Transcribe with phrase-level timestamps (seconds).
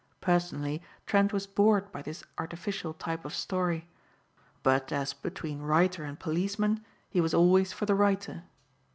[0.19, 3.87] Personally Trent was bored by this artificial type of story;
[4.63, 8.45] but as between writer and policeman he was always for the writer.